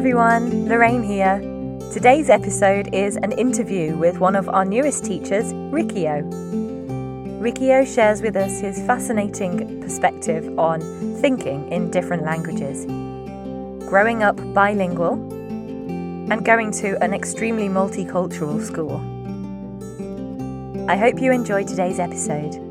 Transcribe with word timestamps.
everyone, 0.00 0.66
Lorraine 0.66 1.02
here. 1.02 1.38
Today's 1.92 2.30
episode 2.30 2.88
is 2.94 3.16
an 3.16 3.32
interview 3.32 3.98
with 3.98 4.18
one 4.18 4.34
of 4.34 4.48
our 4.48 4.64
newest 4.64 5.04
teachers, 5.04 5.52
Rikio. 5.52 6.22
Rikio 7.38 7.86
shares 7.86 8.22
with 8.22 8.34
us 8.34 8.60
his 8.60 8.78
fascinating 8.86 9.78
perspective 9.82 10.58
on 10.58 10.80
thinking 11.20 11.70
in 11.70 11.90
different 11.90 12.22
languages, 12.22 12.86
growing 13.90 14.22
up 14.22 14.38
bilingual, 14.54 15.16
and 16.32 16.46
going 16.46 16.72
to 16.72 16.96
an 17.04 17.12
extremely 17.12 17.68
multicultural 17.68 18.64
school. 18.64 18.96
I 20.88 20.96
hope 20.96 21.20
you 21.20 21.30
enjoy 21.30 21.64
today's 21.64 21.98
episode. 21.98 22.69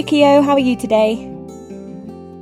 Rikio, 0.00 0.42
how 0.42 0.52
are 0.52 0.58
you 0.58 0.76
today? 0.76 1.12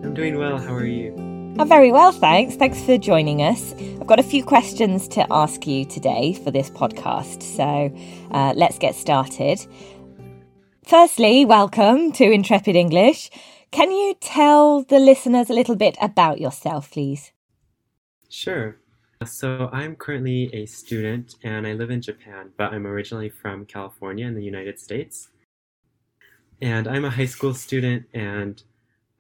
I'm 0.05 0.15
doing 0.15 0.39
well. 0.39 0.59
How 0.59 0.73
are 0.75 0.87
you? 0.87 1.13
I'm 1.59 1.69
very 1.69 1.91
well, 1.91 2.13
thanks. 2.13 2.55
Thanks 2.55 2.81
for 2.81 2.97
joining 2.97 3.43
us. 3.43 3.75
I've 4.01 4.07
got 4.07 4.21
a 4.21 4.23
few 4.23 4.45
questions 4.45 5.09
to 5.09 5.27
ask 5.29 5.67
you 5.67 5.85
today 5.85 6.35
for 6.35 6.53
this 6.53 6.71
podcast, 6.71 7.43
so 7.43 7.93
uh, 8.31 8.53
let's 8.55 8.79
get 8.79 8.95
started. 8.95 9.59
Firstly, 10.85 11.45
welcome 11.45 12.13
to 12.13 12.31
Intrepid 12.31 12.77
English. 12.77 13.29
Can 13.73 13.91
you 13.91 14.15
tell 14.21 14.85
the 14.85 15.01
listeners 15.01 15.51
a 15.51 15.53
little 15.53 15.75
bit 15.75 15.97
about 16.01 16.41
yourself, 16.41 16.93
please? 16.93 17.33
Sure. 18.29 18.79
So, 19.27 19.69
I'm 19.73 19.97
currently 19.97 20.49
a 20.55 20.65
student 20.67 21.35
and 21.43 21.67
I 21.67 21.73
live 21.73 21.91
in 21.91 22.03
Japan, 22.03 22.53
but 22.57 22.73
I'm 22.73 22.87
originally 22.87 23.31
from 23.31 23.67
California 23.67 24.29
in 24.29 24.37
the 24.37 24.45
United 24.45 24.79
States. 24.79 25.31
And 26.61 26.89
I'm 26.89 27.05
a 27.05 27.11
high 27.11 27.27
school 27.27 27.55
student 27.55 28.07
and 28.13 28.63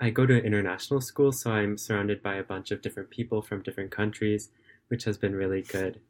I 0.00 0.10
go 0.10 0.26
to 0.26 0.34
an 0.34 0.44
international 0.44 1.00
school, 1.00 1.32
so 1.32 1.50
I'm 1.50 1.76
surrounded 1.76 2.22
by 2.22 2.36
a 2.36 2.42
bunch 2.42 2.70
of 2.70 2.82
different 2.82 3.10
people 3.10 3.42
from 3.42 3.62
different 3.62 3.90
countries, 3.90 4.50
which 4.88 5.04
has 5.04 5.18
been 5.18 5.34
really 5.34 5.62
good. 5.62 6.00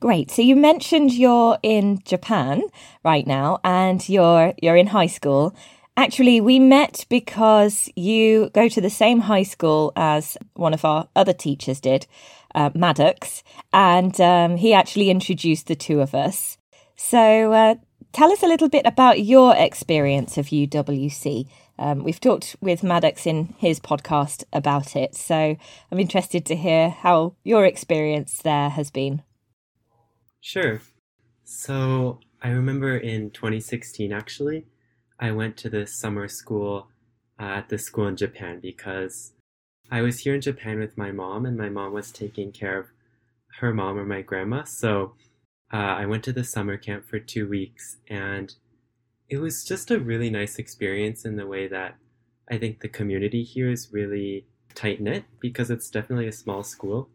Great. 0.00 0.30
So 0.30 0.40
you 0.42 0.56
mentioned 0.56 1.12
you're 1.12 1.58
in 1.62 2.00
Japan 2.04 2.62
right 3.04 3.26
now 3.26 3.60
and 3.62 4.06
you're 4.08 4.54
you're 4.62 4.76
in 4.76 4.88
high 4.88 5.06
school. 5.06 5.54
Actually, 5.96 6.40
we 6.40 6.58
met 6.58 7.04
because 7.10 7.90
you 7.96 8.48
go 8.54 8.68
to 8.68 8.80
the 8.80 8.88
same 8.88 9.20
high 9.20 9.42
school 9.42 9.92
as 9.96 10.38
one 10.54 10.72
of 10.72 10.84
our 10.84 11.08
other 11.14 11.34
teachers 11.34 11.80
did, 11.80 12.06
uh, 12.54 12.70
Maddox, 12.74 13.42
and 13.72 14.18
um, 14.20 14.56
he 14.56 14.72
actually 14.72 15.10
introduced 15.10 15.66
the 15.66 15.76
two 15.76 16.00
of 16.00 16.14
us. 16.14 16.56
So 16.96 17.52
uh, 17.52 17.74
tell 18.12 18.32
us 18.32 18.42
a 18.42 18.46
little 18.46 18.68
bit 18.68 18.86
about 18.86 19.22
your 19.22 19.54
experience 19.56 20.36
of 20.38 20.46
UWC. 20.46 21.46
Um, 21.78 22.04
we've 22.04 22.20
talked 22.20 22.56
with 22.60 22.82
Maddox 22.82 23.26
in 23.26 23.54
his 23.58 23.80
podcast 23.80 24.44
about 24.52 24.96
it, 24.96 25.14
so 25.14 25.56
I'm 25.90 25.98
interested 25.98 26.44
to 26.46 26.56
hear 26.56 26.90
how 26.90 27.34
your 27.42 27.64
experience 27.64 28.42
there 28.42 28.68
has 28.70 28.90
been. 28.90 29.22
Sure. 30.40 30.80
So 31.44 32.20
I 32.42 32.50
remember 32.50 32.96
in 32.96 33.30
2016, 33.30 34.12
actually, 34.12 34.66
I 35.18 35.32
went 35.32 35.56
to 35.58 35.70
this 35.70 35.94
summer 35.94 36.28
school 36.28 36.88
uh, 37.38 37.44
at 37.44 37.68
the 37.68 37.78
school 37.78 38.06
in 38.08 38.16
Japan 38.16 38.60
because 38.60 39.32
I 39.90 40.02
was 40.02 40.20
here 40.20 40.34
in 40.34 40.40
Japan 40.40 40.78
with 40.78 40.96
my 40.96 41.12
mom, 41.12 41.44
and 41.44 41.56
my 41.56 41.68
mom 41.68 41.92
was 41.92 42.12
taking 42.12 42.52
care 42.52 42.78
of 42.78 42.86
her 43.58 43.74
mom 43.74 43.98
or 43.98 44.04
my 44.04 44.22
grandma. 44.22 44.64
So 44.64 45.14
uh, 45.72 45.76
I 45.76 46.06
went 46.06 46.24
to 46.24 46.32
the 46.32 46.44
summer 46.44 46.76
camp 46.76 47.06
for 47.06 47.18
two 47.18 47.48
weeks, 47.48 47.98
and 48.08 48.54
it 49.28 49.38
was 49.38 49.64
just 49.64 49.90
a 49.90 50.00
really 50.00 50.30
nice 50.30 50.58
experience 50.58 51.24
in 51.24 51.36
the 51.36 51.46
way 51.46 51.68
that 51.68 51.96
I 52.50 52.58
think 52.58 52.80
the 52.80 52.88
community 52.88 53.44
here 53.44 53.70
is 53.70 53.92
really 53.92 54.46
tight 54.74 55.00
knit 55.00 55.24
because 55.38 55.70
it's 55.70 55.88
definitely 55.88 56.26
a 56.26 56.32
small 56.32 56.64
school. 56.64 57.08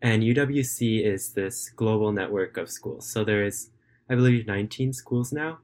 And 0.00 0.22
UWC 0.22 1.04
is 1.04 1.32
this 1.32 1.70
global 1.70 2.12
network 2.12 2.56
of 2.56 2.70
schools. 2.70 3.10
So 3.10 3.24
there 3.24 3.44
is, 3.44 3.70
I 4.08 4.14
believe, 4.14 4.46
19 4.46 4.92
schools 4.92 5.32
now, 5.32 5.58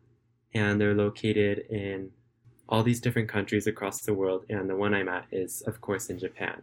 and 0.52 0.80
they're 0.80 0.94
located 0.94 1.66
in 1.70 2.10
all 2.68 2.82
these 2.82 3.00
different 3.00 3.28
countries 3.28 3.68
across 3.68 4.00
the 4.00 4.14
world. 4.14 4.44
And 4.48 4.68
the 4.68 4.74
one 4.74 4.94
I'm 4.94 5.08
at 5.08 5.26
is, 5.30 5.62
of 5.62 5.80
course, 5.80 6.10
in 6.10 6.18
Japan. 6.18 6.62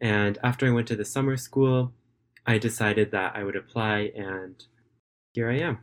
And 0.00 0.38
after 0.44 0.66
I 0.66 0.70
went 0.70 0.86
to 0.88 0.96
the 0.96 1.04
summer 1.04 1.36
school, 1.36 1.92
I 2.46 2.58
decided 2.58 3.10
that 3.10 3.34
I 3.34 3.42
would 3.42 3.56
apply 3.56 4.12
and 4.14 4.64
here 5.32 5.50
I 5.50 5.58
am. 5.58 5.78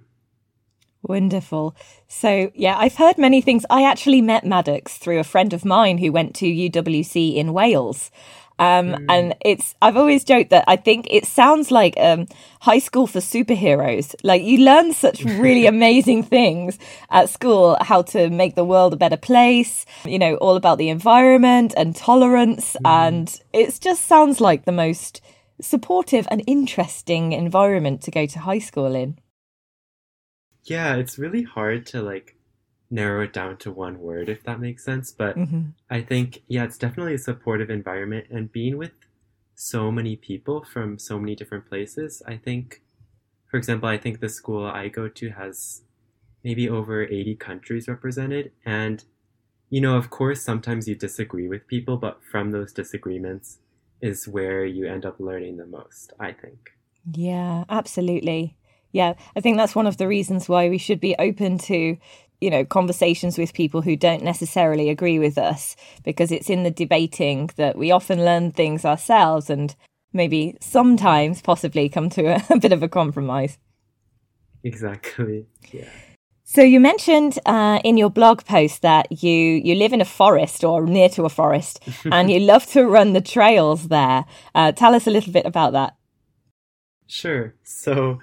Wonderful. 1.01 1.75
So, 2.07 2.51
yeah, 2.53 2.77
I've 2.77 2.95
heard 2.95 3.17
many 3.17 3.41
things. 3.41 3.65
I 3.69 3.83
actually 3.83 4.21
met 4.21 4.45
Maddox 4.45 4.97
through 4.97 5.19
a 5.19 5.23
friend 5.23 5.53
of 5.53 5.63
mine 5.63 5.97
who 5.97 6.11
went 6.11 6.35
to 6.35 6.45
UWC 6.45 7.35
in 7.35 7.53
Wales. 7.53 8.11
Um, 8.59 8.91
mm. 8.91 9.05
And 9.07 9.35
it's, 9.39 9.73
I've 9.81 9.95
always 9.95 10.25
joked 10.25 10.49
that 10.49 10.65
I 10.67 10.75
think 10.75 11.07
it 11.09 11.25
sounds 11.25 11.71
like 11.71 11.93
um, 11.97 12.27
high 12.59 12.79
school 12.79 13.07
for 13.07 13.19
superheroes. 13.19 14.13
Like 14.21 14.43
you 14.43 14.57
learn 14.59 14.91
such 14.91 15.23
really 15.23 15.65
amazing 15.75 16.23
things 16.23 16.77
at 17.09 17.29
school, 17.29 17.77
how 17.79 18.01
to 18.03 18.29
make 18.29 18.55
the 18.55 18.65
world 18.65 18.91
a 18.91 18.97
better 18.97 19.17
place, 19.17 19.85
you 20.03 20.19
know, 20.19 20.35
all 20.35 20.57
about 20.57 20.77
the 20.77 20.89
environment 20.89 21.73
and 21.77 21.95
tolerance. 21.95 22.75
Mm. 22.83 22.89
And 22.89 23.41
it 23.53 23.79
just 23.79 24.05
sounds 24.05 24.41
like 24.41 24.65
the 24.65 24.73
most 24.73 25.21
supportive 25.61 26.27
and 26.29 26.43
interesting 26.45 27.31
environment 27.31 28.01
to 28.01 28.11
go 28.11 28.25
to 28.25 28.39
high 28.39 28.59
school 28.59 28.93
in. 28.93 29.17
Yeah, 30.69 30.95
it's 30.95 31.17
really 31.17 31.43
hard 31.43 31.85
to 31.87 32.01
like 32.01 32.35
narrow 32.91 33.23
it 33.23 33.33
down 33.33 33.57
to 33.57 33.71
one 33.71 33.99
word 33.99 34.29
if 34.29 34.43
that 34.43 34.59
makes 34.59 34.83
sense, 34.83 35.11
but 35.11 35.37
mm-hmm. 35.37 35.69
I 35.89 36.01
think 36.01 36.43
yeah, 36.47 36.63
it's 36.63 36.77
definitely 36.77 37.15
a 37.15 37.19
supportive 37.19 37.69
environment 37.69 38.27
and 38.29 38.51
being 38.51 38.77
with 38.77 38.91
so 39.55 39.91
many 39.91 40.15
people 40.15 40.63
from 40.63 40.97
so 40.97 41.19
many 41.19 41.35
different 41.35 41.67
places. 41.67 42.21
I 42.27 42.37
think 42.37 42.81
for 43.49 43.57
example, 43.57 43.89
I 43.89 43.97
think 43.97 44.19
the 44.19 44.29
school 44.29 44.65
I 44.65 44.89
go 44.89 45.07
to 45.07 45.29
has 45.31 45.81
maybe 46.43 46.69
over 46.69 47.03
80 47.03 47.35
countries 47.35 47.87
represented 47.87 48.51
and 48.65 49.03
you 49.69 49.81
know, 49.81 49.95
of 49.95 50.09
course, 50.09 50.41
sometimes 50.41 50.87
you 50.87 50.95
disagree 50.95 51.47
with 51.47 51.67
people, 51.67 51.97
but 51.97 52.21
from 52.31 52.51
those 52.51 52.73
disagreements 52.73 53.59
is 54.01 54.27
where 54.27 54.65
you 54.65 54.87
end 54.87 55.05
up 55.05 55.19
learning 55.19 55.57
the 55.57 55.65
most, 55.65 56.11
I 56.19 56.31
think. 56.31 56.71
Yeah, 57.11 57.65
absolutely. 57.69 58.57
Yeah, 58.91 59.13
I 59.35 59.41
think 59.41 59.57
that's 59.57 59.75
one 59.75 59.87
of 59.87 59.97
the 59.97 60.07
reasons 60.07 60.49
why 60.49 60.69
we 60.69 60.77
should 60.77 60.99
be 60.99 61.15
open 61.19 61.57
to, 61.59 61.97
you 62.41 62.49
know, 62.49 62.65
conversations 62.65 63.37
with 63.37 63.53
people 63.53 63.81
who 63.81 63.95
don't 63.95 64.23
necessarily 64.23 64.89
agree 64.89 65.19
with 65.19 65.37
us, 65.37 65.75
because 66.03 66.31
it's 66.31 66.49
in 66.49 66.63
the 66.63 66.71
debating 66.71 67.49
that 67.55 67.77
we 67.77 67.91
often 67.91 68.25
learn 68.25 68.51
things 68.51 68.85
ourselves 68.85 69.49
and 69.49 69.75
maybe 70.11 70.57
sometimes 70.59 71.41
possibly 71.41 71.87
come 71.87 72.09
to 72.09 72.25
a, 72.25 72.43
a 72.49 72.59
bit 72.59 72.71
of 72.71 72.83
a 72.83 72.89
compromise. 72.89 73.57
Exactly. 74.63 75.45
Yeah. 75.71 75.89
So 76.43 76.63
you 76.63 76.79
mentioned 76.79 77.37
uh, 77.45 77.79
in 77.83 77.95
your 77.95 78.09
blog 78.09 78.43
post 78.43 78.81
that 78.81 79.23
you 79.23 79.31
you 79.31 79.75
live 79.75 79.93
in 79.93 80.01
a 80.01 80.05
forest 80.05 80.63
or 80.63 80.83
near 80.87 81.07
to 81.09 81.23
a 81.23 81.29
forest, 81.29 81.79
and 82.11 82.31
you 82.31 82.39
love 82.39 82.65
to 82.71 82.87
run 82.87 83.13
the 83.13 83.21
trails 83.21 83.89
there. 83.89 84.25
Uh, 84.55 84.71
tell 84.71 84.95
us 84.95 85.05
a 85.05 85.11
little 85.11 85.31
bit 85.31 85.45
about 85.45 85.73
that. 85.73 85.95
Sure. 87.05 87.53
So 87.63 88.19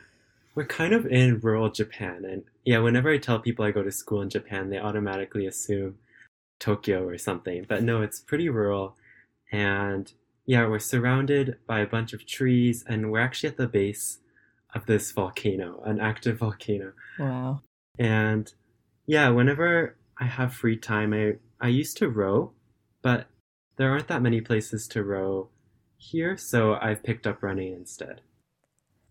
we're 0.57 0.65
kind 0.65 0.95
of 0.95 1.07
in 1.07 1.39
rural 1.41 1.71
Japan. 1.71 2.25
And 2.25 2.43
yeah, 2.65 2.79
whenever 2.79 3.11
I 3.11 3.19
tell 3.19 3.39
people 3.39 3.65
I 3.65 3.71
go 3.71 3.83
to 3.83 3.93
school 3.93 4.23
in 4.23 4.31
Japan, 4.31 4.71
they 4.71 4.79
automatically 4.79 5.47
assume 5.47 5.99
Tokyo 6.59 7.07
or 7.07 7.19
something. 7.19 7.67
But 7.69 7.85
no, 7.85 8.01
it's 8.01 8.19
pretty 8.19 8.49
rural. 8.49 8.97
And 9.53 10.11
yeah, 10.47 10.67
we're 10.67 10.79
surrounded 10.79 11.59
by 11.67 11.81
a 11.81 11.87
bunch 11.87 12.15
of 12.15 12.27
trees, 12.27 12.85
and 12.89 13.13
we're 13.13 13.21
actually 13.21 13.51
at 13.51 13.59
the 13.59 13.69
base 13.69 14.19
of 14.75 14.87
this 14.87 15.13
volcano, 15.13 15.83
an 15.85 16.01
active 16.01 16.39
volcano. 16.41 16.93
Wow. 17.19 17.61
And 17.99 18.53
yeah, 19.07 19.29
whenever 19.29 19.97
I 20.19 20.25
have 20.25 20.55
free 20.55 20.77
time, 20.77 21.13
I, 21.13 21.35
I 21.61 21.69
used 21.69 21.99
to 21.99 22.09
row, 22.09 22.53
but 23.03 23.27
there 23.77 23.91
aren't 23.91 24.09
that 24.09 24.23
many 24.23 24.41
places 24.41 24.89
to 24.89 25.05
row 25.05 25.51
here, 25.99 26.39
so 26.39 26.75
I've 26.75 27.03
picked 27.03 27.27
up 27.27 27.43
running 27.43 27.75
instead. 27.75 28.23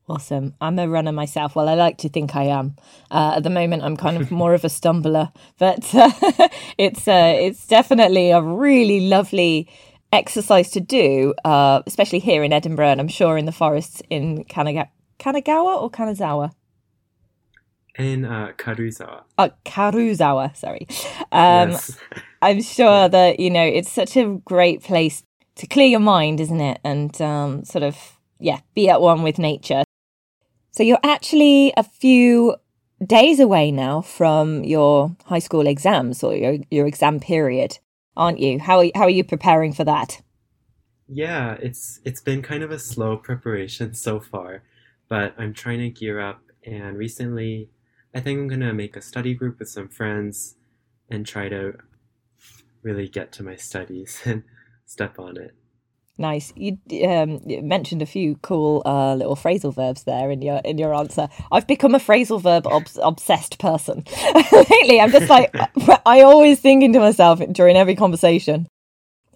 Awesome. 0.07 0.53
I'm 0.61 0.77
a 0.77 0.87
runner 0.87 1.11
myself. 1.11 1.55
Well, 1.55 1.67
I 1.67 1.73
like 1.73 1.97
to 1.99 2.09
think 2.09 2.35
I 2.35 2.43
am. 2.43 2.75
Uh, 3.09 3.33
at 3.37 3.43
the 3.43 3.49
moment, 3.49 3.81
I'm 3.83 3.97
kind 3.97 4.17
of 4.17 4.29
more 4.29 4.53
of 4.53 4.63
a 4.63 4.69
stumbler, 4.69 5.31
but 5.57 5.83
uh, 5.95 6.11
it's 6.77 7.07
uh, 7.07 7.35
it's 7.39 7.65
definitely 7.65 8.29
a 8.29 8.41
really 8.41 9.07
lovely 9.07 9.67
exercise 10.13 10.69
to 10.71 10.79
do, 10.79 11.33
uh, 11.43 11.81
especially 11.87 12.19
here 12.19 12.43
in 12.43 12.53
Edinburgh, 12.53 12.89
and 12.89 13.01
I'm 13.01 13.07
sure 13.07 13.35
in 13.35 13.45
the 13.45 13.51
forests 13.51 14.03
in 14.11 14.45
Kanaga- 14.45 14.89
Kanagawa 15.17 15.81
or 15.81 15.89
Kanazawa. 15.89 16.51
In 17.97 18.25
uh, 18.25 18.51
Karuizawa. 18.57 19.23
Oh, 19.39 19.49
Karuizawa. 19.65 20.55
Sorry. 20.55 20.85
Um, 21.31 21.71
yes. 21.71 21.97
I'm 22.43 22.61
sure 22.61 23.09
that 23.09 23.39
you 23.39 23.49
know 23.49 23.63
it's 23.63 23.91
such 23.91 24.15
a 24.17 24.39
great 24.45 24.83
place 24.83 25.23
to 25.55 25.65
clear 25.65 25.87
your 25.87 25.99
mind, 25.99 26.39
isn't 26.39 26.61
it? 26.61 26.79
And 26.83 27.19
um, 27.21 27.63
sort 27.63 27.83
of 27.83 27.97
yeah, 28.39 28.59
be 28.75 28.89
at 28.89 29.01
one 29.01 29.23
with 29.23 29.39
nature. 29.39 29.83
So 30.75 30.83
you're 30.83 30.99
actually 31.03 31.71
a 31.77 31.83
few 31.83 32.57
days 33.01 33.39
away 33.39 33.71
now 33.71 34.01
from 34.01 34.65
your 34.65 35.15
high 35.23 35.39
school 35.39 35.67
exams 35.67 36.21
or 36.21 36.35
your, 36.35 36.57
your 36.69 36.85
exam 36.85 37.21
period, 37.21 37.79
aren't 38.17 38.39
you? 38.39 38.59
How 38.59 38.79
are, 38.79 38.87
how 38.93 39.03
are 39.03 39.09
you 39.09 39.23
preparing 39.23 39.71
for 39.71 39.85
that? 39.85 40.21
Yeah, 41.07 41.53
it's 41.61 42.01
it's 42.03 42.19
been 42.19 42.41
kind 42.41 42.61
of 42.61 42.71
a 42.71 42.79
slow 42.79 43.15
preparation 43.15 43.93
so 43.93 44.19
far, 44.19 44.63
but 45.07 45.33
I'm 45.37 45.53
trying 45.53 45.79
to 45.79 45.89
gear 45.89 46.19
up 46.19 46.41
and 46.65 46.97
recently 46.97 47.69
I 48.13 48.19
think 48.19 48.39
I'm 48.39 48.49
going 48.49 48.59
to 48.59 48.73
make 48.73 48.97
a 48.97 49.01
study 49.01 49.33
group 49.33 49.59
with 49.59 49.69
some 49.69 49.87
friends 49.87 50.55
and 51.09 51.25
try 51.25 51.47
to 51.47 51.75
really 52.81 53.07
get 53.07 53.31
to 53.33 53.43
my 53.43 53.55
studies 53.55 54.19
and 54.25 54.43
step 54.85 55.19
on 55.19 55.37
it. 55.37 55.55
Nice. 56.17 56.53
You, 56.55 56.77
um, 57.05 57.41
mentioned 57.45 58.01
a 58.01 58.05
few 58.05 58.37
cool 58.37 58.81
uh, 58.85 59.15
little 59.15 59.35
phrasal 59.35 59.73
verbs 59.73 60.03
there 60.05 60.31
in 60.31 60.41
your 60.41 60.61
in 60.63 60.77
your 60.77 60.93
answer. 60.93 61.27
I've 61.51 61.67
become 61.67 61.93
a 61.93 61.99
phrasal 61.99 62.41
verb 62.41 62.65
ob- 62.67 62.87
obsessed 63.03 63.59
person 63.59 64.05
lately. 64.51 65.01
I'm 65.01 65.11
just 65.11 65.29
like 65.29 65.53
I 66.05 66.21
always 66.21 66.61
thinking 66.61 66.93
to 66.93 66.99
myself 66.99 67.41
during 67.51 67.75
every 67.75 67.95
conversation. 67.95 68.67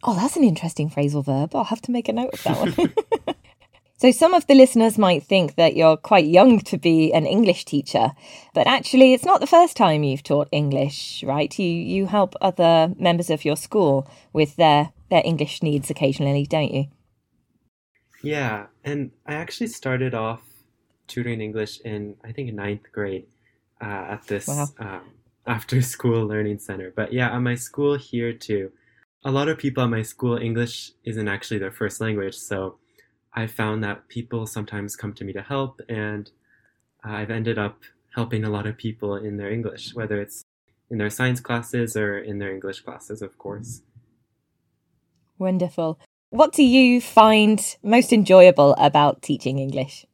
Oh, 0.03 0.15
that's 0.15 0.37
an 0.37 0.45
interesting 0.45 0.89
phrasal 0.89 1.25
verb. 1.25 1.53
I'll 1.53 1.65
have 1.65 1.81
to 1.81 1.91
make 1.91 2.07
a 2.07 2.13
note 2.13 2.33
of 2.33 2.43
that 2.43 2.57
one. 2.57 3.35
so, 3.97 4.11
some 4.11 4.33
of 4.33 4.47
the 4.47 4.55
listeners 4.55 4.97
might 4.97 5.23
think 5.23 5.55
that 5.55 5.75
you're 5.75 5.97
quite 5.97 6.25
young 6.25 6.61
to 6.61 6.77
be 6.77 7.11
an 7.11 7.25
English 7.25 7.65
teacher, 7.65 8.11
but 8.53 8.67
actually, 8.67 9.13
it's 9.13 9.25
not 9.25 9.41
the 9.41 9.47
first 9.47 9.75
time 9.75 10.03
you've 10.03 10.23
taught 10.23 10.47
English, 10.53 11.25
right? 11.27 11.59
You 11.59 11.67
you 11.67 12.05
help 12.05 12.35
other 12.39 12.93
members 12.97 13.29
of 13.29 13.43
your 13.43 13.57
school 13.57 14.09
with 14.31 14.55
their 14.55 14.93
their 15.09 15.21
English 15.25 15.61
needs 15.63 15.89
occasionally, 15.89 16.45
don't 16.45 16.73
you? 16.73 16.85
Yeah, 18.21 18.67
and 18.83 19.11
I 19.25 19.35
actually 19.35 19.67
started 19.67 20.13
off 20.13 20.41
tutoring 21.07 21.41
English 21.41 21.79
in 21.81 22.15
I 22.23 22.31
think 22.31 22.53
ninth 22.53 22.91
grade 22.91 23.25
uh, 23.81 23.85
at 24.13 24.27
this 24.27 24.47
wow. 24.47 24.67
um, 24.79 25.01
after 25.47 25.81
school 25.81 26.25
learning 26.27 26.59
center. 26.59 26.91
But 26.95 27.13
yeah, 27.13 27.35
at 27.35 27.39
my 27.39 27.55
school 27.55 27.97
here 27.97 28.33
too, 28.33 28.71
a 29.23 29.31
lot 29.31 29.49
of 29.49 29.57
people 29.57 29.83
at 29.83 29.89
my 29.89 30.01
school 30.01 30.37
English 30.37 30.91
isn't 31.03 31.27
actually 31.27 31.59
their 31.59 31.71
first 31.71 31.99
language, 32.01 32.35
so 32.35 32.77
I 33.33 33.47
found 33.47 33.83
that 33.83 34.07
people 34.07 34.45
sometimes 34.45 34.95
come 34.95 35.13
to 35.13 35.23
me 35.23 35.33
to 35.33 35.41
help, 35.41 35.81
and 35.87 36.29
I've 37.03 37.29
ended 37.29 37.57
up 37.57 37.83
helping 38.15 38.43
a 38.43 38.49
lot 38.49 38.65
of 38.67 38.77
people 38.77 39.15
in 39.15 39.37
their 39.37 39.51
English, 39.51 39.93
whether 39.93 40.19
it's 40.19 40.45
in 40.89 40.97
their 40.97 41.09
science 41.09 41.39
classes 41.39 41.95
or 41.95 42.17
in 42.17 42.39
their 42.39 42.51
English 42.51 42.81
classes, 42.81 43.21
of 43.21 43.37
course. 43.37 43.81
Wonderful. 45.39 45.99
What 46.29 46.53
do 46.53 46.63
you 46.63 47.01
find 47.01 47.75
most 47.81 48.13
enjoyable 48.13 48.75
about 48.77 49.21
teaching 49.23 49.57
English? 49.57 50.05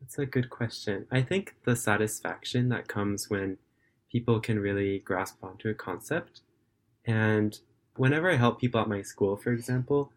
That's 0.00 0.18
a 0.18 0.26
good 0.26 0.50
question. 0.50 1.06
I 1.10 1.22
think 1.22 1.54
the 1.64 1.76
satisfaction 1.76 2.68
that 2.70 2.88
comes 2.88 3.30
when 3.30 3.58
people 4.10 4.40
can 4.40 4.58
really 4.58 4.98
grasp 4.98 5.42
onto 5.42 5.68
a 5.68 5.74
concept. 5.74 6.40
And 7.06 7.58
whenever 7.96 8.30
I 8.30 8.36
help 8.36 8.60
people 8.60 8.80
at 8.80 8.88
my 8.88 9.02
school, 9.02 9.36
for 9.36 9.52
example, 9.52 10.12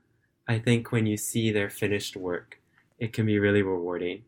I 0.48 0.58
think 0.60 0.92
when 0.92 1.06
you 1.06 1.16
see 1.16 1.52
their 1.52 1.70
finished 1.70 2.18
work, 2.18 2.60
it 2.98 3.14
can 3.14 3.26
be 3.26 3.40
really 3.40 3.62
rewarding. 3.62 4.24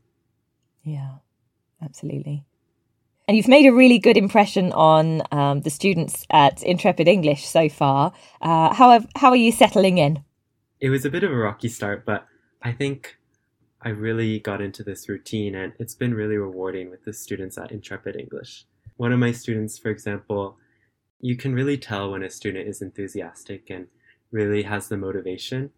Yeah, 0.84 1.16
absolutely. 1.82 2.46
And 3.27 3.36
you've 3.36 3.48
made 3.48 3.66
a 3.66 3.74
really 3.74 3.98
good 3.98 4.18
impression 4.18 4.72
on 4.74 5.24
um, 5.31 5.62
the 5.62 5.69
students 5.69 6.25
at 6.30 6.62
Intrepid 6.62 7.07
English 7.07 7.45
so 7.45 7.69
far. 7.69 8.13
Uh, 8.42 8.74
how, 8.74 8.92
have, 8.92 9.07
how 9.16 9.30
are 9.30 9.36
you 9.36 9.51
settling 9.51 9.98
in? 9.98 10.24
It 10.80 10.89
was 10.89 11.06
a 11.06 11.10
bit 11.10 11.24
of 11.24 11.31
a 11.31 11.36
rocky 11.36 11.69
start, 11.69 12.06
but 12.06 12.27
I 12.62 12.72
think 12.72 13.18
I 13.81 13.89
really 13.89 14.39
got 14.39 14.62
into 14.62 14.83
this 14.83 15.10
routine 15.10 15.56
and 15.56 15.74
it's 15.80 15.95
been 15.95 16.13
really 16.13 16.38
rewarding 16.38 16.89
with 16.89 17.04
the 17.04 17.13
students 17.13 17.57
at 17.57 17.72
Intrepid 17.72 18.16
English. 18.16 18.66
One 18.98 19.12
of 19.12 19.19
my 19.19 19.31
students, 19.31 19.77
for 19.77 19.89
example, 19.89 20.57
you 21.19 21.36
can 21.36 21.56
really 21.56 21.77
tell 21.77 22.12
when 22.12 22.24
a 22.24 22.30
student 22.30 22.68
is 22.68 22.81
enthusiastic 22.81 23.69
and 23.69 23.88
really 24.31 24.63
has 24.63 24.88
the 24.88 24.98
motivation. 24.98 25.72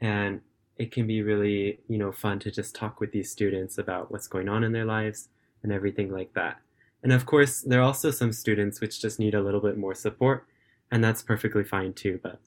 And 0.00 0.40
it 0.76 0.90
can 0.90 1.06
be 1.06 1.22
really, 1.22 1.80
you 1.88 1.98
know, 1.98 2.10
fun 2.12 2.38
to 2.40 2.50
just 2.50 2.74
talk 2.74 3.00
with 3.00 3.12
these 3.12 3.30
students 3.30 3.78
about 3.78 4.10
what's 4.10 4.28
going 4.28 4.48
on 4.48 4.64
in 4.64 4.72
their 4.72 4.84
lives 4.84 5.28
and 5.62 5.72
everything 5.72 6.10
like 6.10 6.34
that. 6.34 6.58
And 7.02 7.12
of 7.12 7.26
course, 7.26 7.60
there 7.60 7.80
are 7.80 7.84
also 7.84 8.10
some 8.10 8.32
students 8.32 8.80
which 8.80 9.00
just 9.00 9.18
need 9.18 9.34
a 9.34 9.42
little 9.42 9.60
bit 9.60 9.78
more 9.78 9.94
support, 9.94 10.46
and 10.90 11.02
that's 11.02 11.22
perfectly 11.22 11.64
fine 11.64 11.92
too. 11.92 12.18
But 12.22 12.40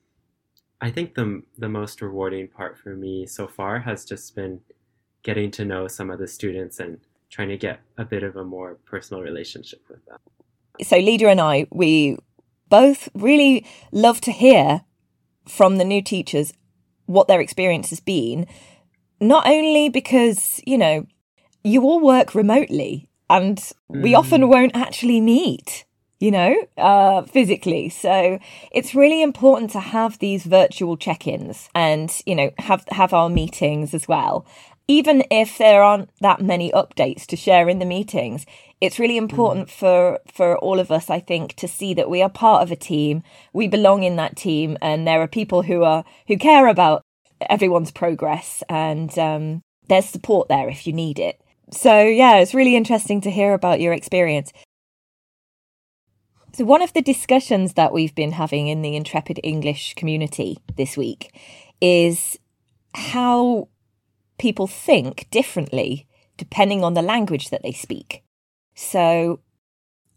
I 0.81 0.91
think 0.91 1.15
the 1.15 1.43
the 1.57 1.69
most 1.69 2.01
rewarding 2.01 2.47
part 2.47 2.77
for 2.77 2.95
me 2.95 3.25
so 3.25 3.47
far 3.47 3.79
has 3.79 4.03
just 4.05 4.35
been 4.35 4.61
getting 5.23 5.51
to 5.51 5.65
know 5.65 5.87
some 5.87 6.09
of 6.09 6.19
the 6.19 6.27
students 6.27 6.79
and 6.79 6.99
trying 7.29 7.49
to 7.49 7.57
get 7.57 7.79
a 7.97 8.03
bit 8.03 8.23
of 8.23 8.35
a 8.35 8.43
more 8.43 8.77
personal 8.85 9.23
relationship 9.23 9.81
with 9.89 10.05
them. 10.05 10.17
So, 10.81 10.97
Leader 10.97 11.27
and 11.27 11.39
I, 11.39 11.67
we 11.71 12.17
both 12.69 13.09
really 13.13 13.65
love 13.91 14.21
to 14.21 14.31
hear 14.31 14.81
from 15.47 15.77
the 15.77 15.85
new 15.85 16.01
teachers 16.01 16.53
what 17.05 17.27
their 17.27 17.41
experience 17.41 17.89
has 17.89 17.99
been, 17.99 18.47
not 19.19 19.47
only 19.47 19.89
because, 19.89 20.61
you 20.65 20.77
know, 20.77 21.05
you 21.63 21.83
all 21.83 21.99
work 21.99 22.33
remotely 22.33 23.09
and 23.31 23.57
mm. 23.57 24.03
we 24.03 24.13
often 24.13 24.47
won't 24.47 24.75
actually 24.75 25.21
meet 25.21 25.85
you 26.21 26.29
know, 26.29 26.55
uh, 26.77 27.23
physically. 27.23 27.89
So 27.89 28.37
it's 28.71 28.93
really 28.93 29.23
important 29.23 29.71
to 29.71 29.79
have 29.79 30.19
these 30.19 30.43
virtual 30.43 30.95
check-ins 30.95 31.67
and, 31.73 32.15
you 32.27 32.35
know, 32.35 32.51
have, 32.59 32.85
have 32.89 33.11
our 33.11 33.27
meetings 33.27 33.95
as 33.95 34.07
well. 34.07 34.45
Even 34.87 35.23
if 35.31 35.57
there 35.57 35.81
aren't 35.81 36.11
that 36.19 36.39
many 36.39 36.71
updates 36.73 37.25
to 37.25 37.35
share 37.35 37.67
in 37.67 37.79
the 37.79 37.85
meetings, 37.85 38.45
it's 38.79 38.99
really 38.99 39.17
important 39.17 39.67
mm. 39.67 39.71
for, 39.71 40.19
for 40.31 40.59
all 40.59 40.79
of 40.79 40.91
us, 40.91 41.09
I 41.09 41.19
think, 41.19 41.55
to 41.55 41.67
see 41.67 41.95
that 41.95 42.09
we 42.09 42.21
are 42.21 42.29
part 42.29 42.61
of 42.61 42.71
a 42.71 42.75
team. 42.75 43.23
We 43.51 43.67
belong 43.67 44.03
in 44.03 44.15
that 44.17 44.37
team 44.37 44.77
and 44.79 45.07
there 45.07 45.21
are 45.21 45.27
people 45.27 45.63
who 45.63 45.83
are, 45.83 46.03
who 46.27 46.37
care 46.37 46.67
about 46.67 47.01
everyone's 47.49 47.91
progress 47.91 48.61
and, 48.69 49.17
um, 49.17 49.63
there's 49.87 50.05
support 50.05 50.49
there 50.49 50.69
if 50.69 50.85
you 50.85 50.93
need 50.93 51.17
it. 51.17 51.41
So, 51.71 52.01
yeah, 52.01 52.37
it's 52.37 52.53
really 52.53 52.75
interesting 52.75 53.21
to 53.21 53.31
hear 53.31 53.53
about 53.53 53.79
your 53.79 53.93
experience. 53.93 54.51
So, 56.53 56.65
one 56.65 56.81
of 56.81 56.91
the 56.93 57.01
discussions 57.01 57.73
that 57.73 57.93
we've 57.93 58.13
been 58.13 58.33
having 58.33 58.67
in 58.67 58.81
the 58.81 58.95
Intrepid 58.95 59.39
English 59.41 59.93
community 59.93 60.57
this 60.75 60.97
week 60.97 61.33
is 61.79 62.37
how 62.93 63.69
people 64.37 64.67
think 64.67 65.29
differently 65.31 66.07
depending 66.35 66.83
on 66.83 66.93
the 66.93 67.01
language 67.01 67.51
that 67.51 67.63
they 67.63 67.71
speak. 67.71 68.23
So, 68.75 69.39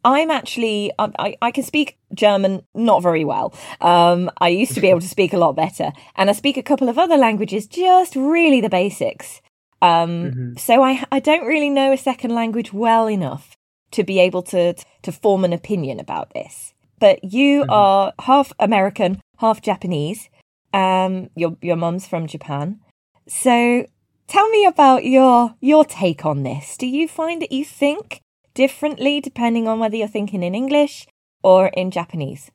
I'm 0.04 0.30
actually, 0.30 0.92
I, 0.98 1.36
I 1.40 1.50
can 1.50 1.62
speak 1.62 1.98
German 2.12 2.62
not 2.74 3.02
very 3.02 3.24
well. 3.24 3.54
Um, 3.80 4.30
I 4.38 4.48
used 4.48 4.74
to 4.74 4.80
be 4.80 4.90
able 4.90 5.00
to 5.00 5.08
speak 5.08 5.32
a 5.32 5.38
lot 5.38 5.56
better. 5.56 5.92
And 6.16 6.28
I 6.28 6.32
speak 6.32 6.56
a 6.56 6.62
couple 6.62 6.88
of 6.88 6.98
other 6.98 7.16
languages, 7.16 7.66
just 7.66 8.14
really 8.14 8.60
the 8.60 8.68
basics. 8.68 9.40
Um, 9.84 10.10
mm-hmm. 10.10 10.56
So 10.56 10.82
I 10.82 11.04
I 11.12 11.20
don't 11.20 11.46
really 11.46 11.68
know 11.68 11.92
a 11.92 11.98
second 11.98 12.34
language 12.34 12.72
well 12.72 13.06
enough 13.08 13.54
to 13.90 14.02
be 14.02 14.18
able 14.18 14.42
to 14.42 14.74
to 15.02 15.12
form 15.12 15.44
an 15.44 15.52
opinion 15.52 16.00
about 16.00 16.32
this. 16.32 16.72
But 16.98 17.22
you 17.22 17.62
mm-hmm. 17.62 17.70
are 17.70 18.12
half 18.20 18.52
American, 18.58 19.20
half 19.38 19.60
Japanese. 19.60 20.30
Um, 20.72 21.28
your 21.36 21.56
your 21.60 21.76
mum's 21.76 22.06
from 22.06 22.26
Japan. 22.26 22.80
So 23.28 23.86
tell 24.26 24.48
me 24.48 24.64
about 24.64 25.04
your 25.04 25.54
your 25.60 25.84
take 25.84 26.24
on 26.24 26.44
this. 26.44 26.78
Do 26.78 26.86
you 26.86 27.06
find 27.06 27.42
that 27.42 27.52
you 27.52 27.64
think 27.64 28.20
differently 28.54 29.20
depending 29.20 29.68
on 29.68 29.80
whether 29.80 29.96
you're 29.96 30.08
thinking 30.08 30.42
in 30.42 30.54
English 30.54 31.06
or 31.42 31.66
in 31.68 31.90
Japanese? 31.90 32.50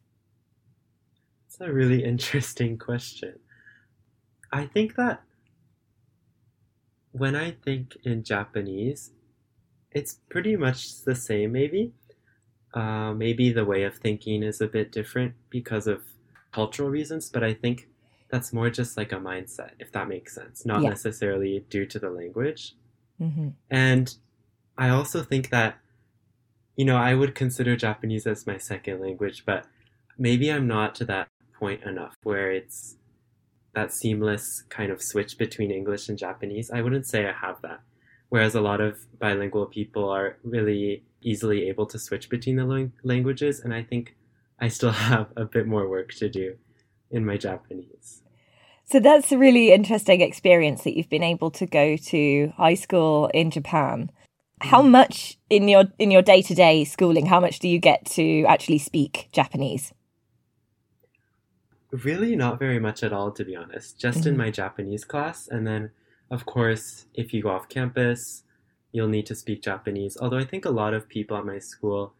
It's 1.45 1.62
a 1.62 1.71
really 1.71 2.03
interesting 2.13 2.79
question. 2.79 3.38
I 4.51 4.65
think 4.65 4.95
that 4.95 5.21
when 7.19 7.35
I 7.35 7.51
think 7.51 7.97
in 8.03 8.23
Japanese, 8.23 9.11
it's 9.91 10.19
pretty 10.29 10.55
much 10.55 11.03
the 11.03 11.15
same, 11.15 11.51
maybe. 11.51 11.93
Uh, 12.73 13.13
maybe 13.13 13.51
the 13.51 13.65
way 13.65 13.83
of 13.83 13.95
thinking 13.95 14.43
is 14.43 14.61
a 14.61 14.67
bit 14.67 14.91
different 14.91 15.33
because 15.49 15.88
of 15.88 16.03
cultural 16.51 16.89
reasons, 16.89 17.29
but 17.29 17.43
I 17.43 17.53
think 17.53 17.88
that's 18.29 18.53
more 18.53 18.69
just 18.69 18.95
like 18.95 19.11
a 19.11 19.17
mindset, 19.17 19.71
if 19.79 19.91
that 19.91 20.07
makes 20.07 20.35
sense, 20.35 20.65
not 20.65 20.83
yeah. 20.83 20.89
necessarily 20.89 21.65
due 21.69 21.85
to 21.88 21.97
the 21.97 22.11
language. 22.11 22.75
Mm-hmm. 23.19 23.49
And 23.71 24.15
I 24.77 24.89
also 24.89 25.23
think 25.23 25.49
that, 25.49 25.79
you 26.75 26.85
know, 26.85 26.95
I 26.95 27.15
would 27.15 27.33
consider 27.33 27.75
Japanese 27.75 28.27
as 28.27 28.45
my 28.45 28.57
second 28.57 29.01
language, 29.01 29.43
but 29.45 29.65
maybe 30.17 30.51
I'm 30.51 30.67
not 30.67 30.93
to 30.95 31.05
that 31.05 31.27
point 31.57 31.83
enough 31.83 32.15
where 32.23 32.51
it's 32.51 32.95
that 33.73 33.93
seamless 33.93 34.63
kind 34.69 34.91
of 34.91 35.01
switch 35.01 35.38
between 35.38 35.71
English 35.71 36.09
and 36.09 36.17
Japanese. 36.17 36.71
I 36.71 36.81
wouldn't 36.81 37.05
say 37.05 37.27
I 37.27 37.33
have 37.33 37.61
that. 37.61 37.81
Whereas 38.29 38.55
a 38.55 38.61
lot 38.61 38.81
of 38.81 38.99
bilingual 39.19 39.65
people 39.65 40.09
are 40.09 40.38
really 40.43 41.03
easily 41.21 41.67
able 41.67 41.85
to 41.88 41.99
switch 41.99 42.29
between 42.29 42.55
the 42.57 42.91
languages, 43.03 43.59
and 43.59 43.73
I 43.73 43.83
think 43.83 44.15
I 44.59 44.67
still 44.67 44.91
have 45.09 45.27
a 45.35 45.45
bit 45.45 45.67
more 45.67 45.89
work 45.89 46.13
to 46.15 46.29
do 46.29 46.57
in 47.09 47.25
my 47.25 47.38
Japanese. 47.38 48.21
So 48.85 48.99
that's 48.99 49.31
a 49.31 49.38
really 49.38 49.71
interesting 49.71 50.21
experience 50.21 50.83
that 50.83 50.95
you've 50.95 51.09
been 51.09 51.23
able 51.23 51.51
to 51.51 51.65
go 51.65 51.95
to 51.95 52.53
high 52.57 52.73
school 52.73 53.29
in 53.33 53.51
Japan 53.51 54.11
how 54.61 54.81
mm. 54.81 54.89
much 54.89 55.38
in 55.49 55.67
your 55.67 55.85
in 55.97 56.11
your 56.11 56.21
day 56.21 56.41
to 56.41 56.55
day 56.55 56.83
schooling? 56.83 57.25
How 57.25 57.39
much 57.39 57.59
do 57.59 57.67
you 57.67 57.79
get 57.79 58.05
to 58.11 58.43
actually 58.45 58.79
speak 58.79 59.29
Japanese? 59.31 59.93
Really, 61.91 62.36
not 62.36 62.60
very 62.60 62.79
much 62.79 63.03
at 63.03 63.13
all, 63.13 63.31
to 63.31 63.43
be 63.43 63.55
honest. 63.55 64.00
Just 64.00 64.25
in 64.27 64.38
my 64.38 64.51
Japanese 64.51 65.03
class, 65.03 65.48
and 65.48 65.65
then, 65.65 65.91
of 66.29 66.46
course, 66.46 67.05
if 67.15 67.34
you 67.34 67.41
go 67.41 67.50
off 67.50 67.67
campus, 67.67 68.43
you'll 68.91 69.08
need 69.08 69.25
to 69.25 69.36
speak 69.36 69.63
Japanese. 69.63 70.15
Although 70.22 70.38
I 70.38 70.46
think 70.46 70.65
a 70.65 70.69
lot 70.69 70.93
of 70.93 71.10
people 71.10 71.36
at 71.38 71.46
my 71.46 71.58
school, 71.58 72.13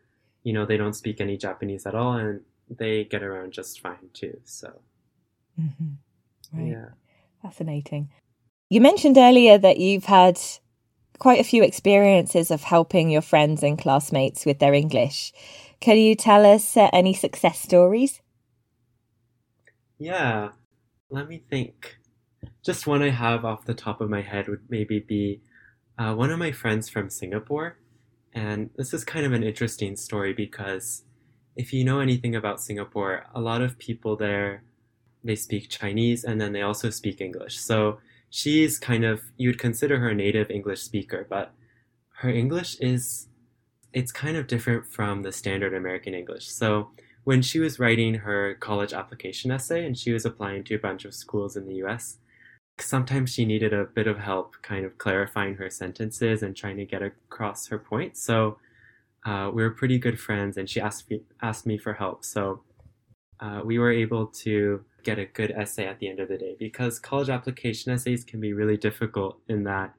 you 0.44 0.54
know, 0.54 0.66
they 0.66 0.78
don't 0.78 0.96
speak 0.96 1.22
any 1.22 1.38
Japanese 1.38 1.86
at 1.86 1.94
all, 1.94 2.14
and 2.14 2.42
they 2.70 3.04
get 3.04 3.22
around 3.22 3.52
just 3.52 3.80
fine 3.80 4.10
too. 4.14 4.40
So, 4.44 4.82
Right. 6.54 6.72
yeah. 6.72 6.90
Fascinating. 7.42 8.10
You 8.70 8.82
mentioned 8.82 9.18
earlier 9.18 9.58
that 9.58 9.78
you've 9.78 10.06
had 10.06 10.40
quite 11.20 11.40
a 11.40 11.44
few 11.44 11.64
experiences 11.64 12.50
of 12.50 12.64
helping 12.64 13.10
your 13.10 13.22
friends 13.22 13.62
and 13.62 13.78
classmates 13.78 14.46
with 14.46 14.60
their 14.60 14.74
English. 14.74 15.34
Can 15.80 15.98
you 15.98 16.16
tell 16.16 16.46
us 16.46 16.76
uh, 16.78 16.90
any 16.94 17.14
success 17.14 17.60
stories? 17.60 18.22
Yeah, 20.00 20.52
let 21.10 21.28
me 21.28 21.44
think. 21.50 21.98
Just 22.64 22.88
one 22.88 23.02
I 23.02 23.10
have 23.10 23.46
off 23.46 23.66
the 23.66 23.74
top 23.74 24.02
of 24.02 24.10
my 24.10 24.22
head 24.22 24.48
would 24.48 24.62
maybe 24.70 25.00
be 25.00 25.42
uh, 25.98 26.14
one 26.16 26.32
of 26.32 26.40
my 26.40 26.52
friends 26.52 26.90
from 26.90 27.10
Singapore. 27.10 27.78
And 28.34 28.70
this 28.78 28.94
is 28.94 29.04
kind 29.04 29.26
of 29.26 29.34
an 29.34 29.44
interesting 29.44 29.96
story 29.98 30.34
because 30.34 31.04
if 31.56 31.74
you 31.74 31.84
know 31.84 32.00
anything 32.00 32.36
about 32.36 32.62
Singapore, 32.62 33.26
a 33.36 33.42
lot 33.42 33.62
of 33.62 33.78
people 33.78 34.16
there 34.16 34.64
they 35.22 35.36
speak 35.36 35.70
Chinese 35.70 36.24
and 36.24 36.40
then 36.40 36.54
they 36.54 36.62
also 36.62 36.90
speak 36.90 37.20
English. 37.20 37.60
So 37.60 38.00
she's 38.30 38.80
kind 38.80 39.04
of 39.04 39.22
you'd 39.36 39.60
consider 39.60 40.00
her 40.00 40.10
a 40.10 40.16
native 40.16 40.50
English 40.50 40.82
speaker, 40.82 41.28
but 41.30 41.54
her 42.20 42.30
English 42.30 42.78
is 42.80 43.28
it's 43.92 44.12
kind 44.12 44.38
of 44.38 44.48
different 44.48 44.86
from 44.86 45.24
the 45.24 45.32
standard 45.34 45.74
American 45.74 46.14
English. 46.14 46.48
So 46.48 46.92
when 47.24 47.42
she 47.42 47.60
was 47.60 47.80
writing 47.80 48.16
her 48.16 48.56
college 48.56 48.94
application 48.94 49.52
essay 49.52 49.86
and 49.86 49.98
she 49.98 50.12
was 50.12 50.26
applying 50.26 50.64
to 50.66 50.76
a 50.76 50.80
bunch 50.80 51.06
of 51.06 51.14
schools 51.14 51.56
in 51.56 51.68
the 51.68 51.76
US, 51.86 52.18
sometimes 52.80 53.34
she 53.34 53.46
needed 53.46 53.74
a 53.74 53.86
bit 53.86 54.08
of 54.08 54.20
help 54.20 54.56
kind 54.62 54.86
of 54.86 54.98
clarifying 54.98 55.56
her 55.56 55.70
sentences 55.70 56.44
and 56.44 56.56
trying 56.56 56.78
to 56.78 56.86
get 56.86 57.02
across 57.02 57.68
her 57.68 57.80
point. 57.80 58.18
So 58.18 58.58
uh, 59.26 59.52
we 59.54 59.64
were 59.64 59.72
pretty 59.72 60.00
good 60.00 60.20
friends 60.20 60.58
and 60.58 60.70
she 60.70 60.80
asked 60.80 61.10
me, 61.10 61.22
asked 61.42 61.66
me 61.66 61.78
for 61.78 61.94
help. 61.94 62.24
So 62.24 62.62
uh, 63.40 63.62
we 63.64 63.80
were 63.80 63.92
able 63.92 64.28
to 64.28 64.84
get 65.04 65.20
a 65.20 65.26
good 65.26 65.52
essay 65.52 65.86
at 65.86 66.00
the 66.00 66.08
end 66.08 66.20
of 66.20 66.28
the 66.28 66.38
day 66.38 66.56
because 66.60 67.00
college 67.00 67.30
application 67.30 67.92
essays 67.92 68.24
can 68.24 68.40
be 68.40 68.54
really 68.54 68.78
difficult 68.78 69.40
in 69.48 69.64
that 69.64 69.94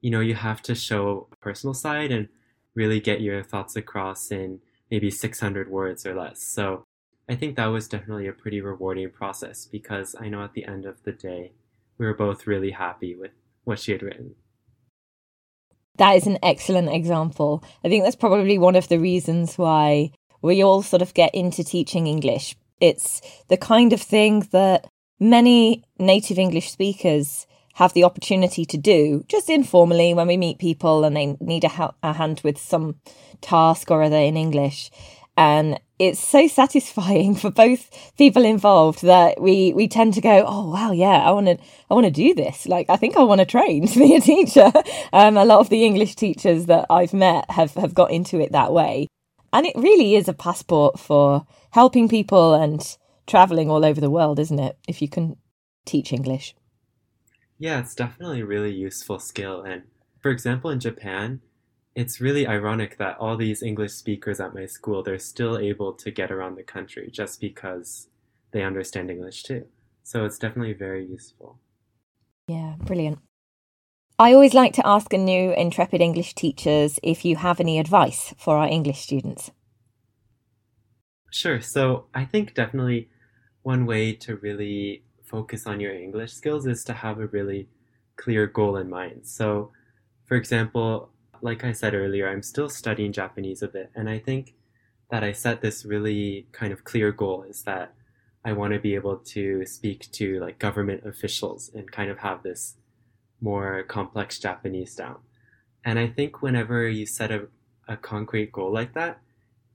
you 0.00 0.10
know 0.10 0.20
you 0.20 0.34
have 0.34 0.62
to 0.62 0.74
show 0.74 1.26
a 1.32 1.36
personal 1.36 1.74
side 1.74 2.12
and 2.12 2.28
really 2.74 3.00
get 3.00 3.20
your 3.20 3.42
thoughts 3.42 3.74
across 3.74 4.30
in 4.30 4.60
maybe 4.90 5.10
600 5.10 5.70
words 5.70 6.06
or 6.06 6.14
less 6.14 6.42
so 6.42 6.84
i 7.28 7.34
think 7.34 7.56
that 7.56 7.66
was 7.66 7.88
definitely 7.88 8.26
a 8.26 8.32
pretty 8.32 8.60
rewarding 8.60 9.10
process 9.10 9.66
because 9.66 10.14
i 10.20 10.28
know 10.28 10.42
at 10.42 10.54
the 10.54 10.64
end 10.64 10.84
of 10.84 11.02
the 11.04 11.12
day 11.12 11.52
we 11.98 12.06
were 12.06 12.14
both 12.14 12.46
really 12.46 12.70
happy 12.70 13.14
with 13.14 13.32
what 13.64 13.78
she 13.78 13.92
had 13.92 14.02
written 14.02 14.34
That 15.98 16.14
is 16.16 16.26
an 16.26 16.38
excellent 16.42 16.90
example. 16.90 17.62
I 17.84 17.88
think 17.88 18.04
that's 18.04 18.16
probably 18.16 18.56
one 18.56 18.76
of 18.76 18.88
the 18.88 19.00
reasons 19.00 19.58
why 19.58 20.12
we 20.40 20.62
all 20.62 20.82
sort 20.82 21.02
of 21.02 21.12
get 21.12 21.34
into 21.34 21.64
teaching 21.64 22.06
English. 22.06 22.56
It's 22.80 23.20
the 23.48 23.56
kind 23.56 23.92
of 23.92 24.00
thing 24.00 24.46
that 24.52 24.86
many 25.18 25.82
native 25.98 26.38
English 26.38 26.70
speakers 26.70 27.46
have 27.78 27.92
the 27.92 28.02
opportunity 28.02 28.64
to 28.64 28.76
do 28.76 29.24
just 29.28 29.48
informally 29.48 30.12
when 30.12 30.26
we 30.26 30.36
meet 30.36 30.58
people 30.58 31.04
and 31.04 31.16
they 31.16 31.36
need 31.38 31.62
a, 31.62 31.68
ha- 31.68 31.94
a 32.02 32.12
hand 32.12 32.40
with 32.42 32.58
some 32.58 32.96
task 33.40 33.88
or 33.88 34.02
other 34.02 34.16
in 34.16 34.36
English. 34.36 34.90
And 35.36 35.78
it's 35.96 36.18
so 36.18 36.48
satisfying 36.62 37.36
for 37.36 37.52
both 37.52 37.88
people 38.18 38.44
involved 38.44 39.02
that 39.02 39.40
we, 39.40 39.72
we 39.74 39.86
tend 39.86 40.14
to 40.14 40.20
go, 40.20 40.44
oh 40.44 40.68
wow, 40.68 40.90
yeah, 40.90 41.22
I 41.22 41.30
want 41.30 41.46
to 41.46 41.56
I 41.88 41.94
want 41.94 42.06
to 42.06 42.10
do 42.10 42.34
this. 42.34 42.66
Like 42.66 42.90
I 42.90 42.96
think 42.96 43.16
I 43.16 43.22
want 43.22 43.38
to 43.38 43.46
train 43.46 43.86
to 43.92 43.98
be 44.00 44.16
a 44.16 44.20
teacher. 44.20 44.72
Um, 45.12 45.36
a 45.36 45.44
lot 45.44 45.60
of 45.60 45.68
the 45.68 45.84
English 45.84 46.16
teachers 46.16 46.66
that 46.66 46.86
I've 46.90 47.14
met 47.14 47.48
have 47.48 47.74
have 47.74 47.94
got 47.94 48.10
into 48.10 48.40
it 48.40 48.50
that 48.50 48.72
way, 48.72 49.06
and 49.52 49.64
it 49.64 49.76
really 49.76 50.16
is 50.16 50.26
a 50.26 50.32
passport 50.32 50.98
for 50.98 51.46
helping 51.70 52.08
people 52.08 52.54
and 52.54 52.82
traveling 53.28 53.70
all 53.70 53.84
over 53.84 54.00
the 54.00 54.10
world, 54.10 54.40
isn't 54.40 54.58
it? 54.58 54.76
If 54.88 55.00
you 55.00 55.08
can 55.08 55.36
teach 55.86 56.12
English. 56.12 56.56
Yeah, 57.58 57.80
it's 57.80 57.94
definitely 57.94 58.40
a 58.40 58.46
really 58.46 58.72
useful 58.72 59.18
skill. 59.18 59.62
And 59.62 59.82
for 60.20 60.30
example, 60.30 60.70
in 60.70 60.80
Japan, 60.80 61.40
it's 61.94 62.20
really 62.20 62.46
ironic 62.46 62.98
that 62.98 63.18
all 63.18 63.36
these 63.36 63.62
English 63.62 63.92
speakers 63.92 64.40
at 64.40 64.54
my 64.54 64.66
school, 64.66 65.02
they're 65.02 65.18
still 65.18 65.58
able 65.58 65.92
to 65.94 66.10
get 66.10 66.30
around 66.30 66.54
the 66.54 66.62
country 66.62 67.10
just 67.10 67.40
because 67.40 68.08
they 68.52 68.62
understand 68.62 69.10
English 69.10 69.42
too. 69.42 69.66
So 70.04 70.24
it's 70.24 70.38
definitely 70.38 70.74
very 70.74 71.04
useful. 71.04 71.58
Yeah, 72.46 72.76
brilliant. 72.78 73.18
I 74.18 74.32
always 74.32 74.54
like 74.54 74.72
to 74.74 74.86
ask 74.86 75.12
a 75.12 75.18
new 75.18 75.52
intrepid 75.52 76.00
English 76.00 76.34
teachers 76.34 76.98
if 77.02 77.24
you 77.24 77.36
have 77.36 77.60
any 77.60 77.78
advice 77.78 78.34
for 78.38 78.56
our 78.58 78.68
English 78.68 79.00
students. 79.00 79.50
Sure. 81.30 81.60
So 81.60 82.06
I 82.14 82.24
think 82.24 82.54
definitely 82.54 83.10
one 83.62 83.86
way 83.86 84.12
to 84.14 84.36
really 84.36 85.02
focus 85.28 85.66
on 85.66 85.80
your 85.80 85.94
English 85.94 86.32
skills 86.32 86.66
is 86.66 86.84
to 86.84 86.92
have 86.92 87.18
a 87.18 87.26
really 87.26 87.68
clear 88.16 88.46
goal 88.46 88.76
in 88.76 88.88
mind. 88.88 89.26
So, 89.26 89.72
for 90.24 90.36
example, 90.36 91.10
like 91.40 91.64
I 91.64 91.72
said 91.72 91.94
earlier, 91.94 92.28
I'm 92.28 92.42
still 92.42 92.68
studying 92.68 93.12
Japanese 93.12 93.62
a 93.62 93.68
bit, 93.68 93.90
and 93.94 94.08
I 94.10 94.18
think 94.18 94.54
that 95.10 95.24
I 95.24 95.32
set 95.32 95.60
this 95.60 95.84
really 95.84 96.46
kind 96.52 96.72
of 96.72 96.84
clear 96.84 97.12
goal 97.12 97.44
is 97.44 97.62
that 97.62 97.94
I 98.44 98.52
want 98.52 98.72
to 98.72 98.78
be 98.78 98.94
able 98.94 99.16
to 99.16 99.64
speak 99.66 100.10
to 100.12 100.38
like 100.40 100.58
government 100.58 101.06
officials 101.06 101.70
and 101.74 101.90
kind 101.90 102.10
of 102.10 102.18
have 102.18 102.42
this 102.42 102.76
more 103.40 103.82
complex 103.84 104.38
Japanese 104.38 104.94
down. 104.94 105.16
And 105.84 105.98
I 105.98 106.08
think 106.08 106.42
whenever 106.42 106.88
you 106.88 107.06
set 107.06 107.30
a, 107.30 107.48
a 107.86 107.96
concrete 107.96 108.52
goal 108.52 108.72
like 108.72 108.94
that, 108.94 109.20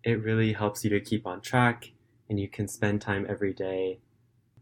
it 0.03 0.21
really 0.21 0.53
helps 0.53 0.83
you 0.83 0.89
to 0.91 0.99
keep 0.99 1.25
on 1.25 1.41
track 1.41 1.91
and 2.29 2.39
you 2.39 2.47
can 2.47 2.67
spend 2.67 3.01
time 3.01 3.25
every 3.29 3.53
day 3.53 3.99